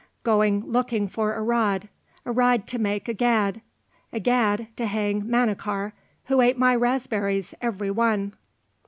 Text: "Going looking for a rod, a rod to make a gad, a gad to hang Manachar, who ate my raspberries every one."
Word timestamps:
"Going 0.23 0.65
looking 0.65 1.07
for 1.07 1.35
a 1.35 1.43
rod, 1.43 1.87
a 2.25 2.31
rod 2.31 2.65
to 2.69 2.79
make 2.79 3.07
a 3.07 3.13
gad, 3.13 3.61
a 4.11 4.19
gad 4.19 4.67
to 4.77 4.87
hang 4.87 5.21
Manachar, 5.27 5.91
who 6.25 6.41
ate 6.41 6.57
my 6.57 6.75
raspberries 6.75 7.53
every 7.61 7.91
one." 7.91 8.33